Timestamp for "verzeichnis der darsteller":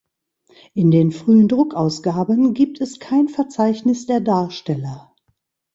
3.29-5.13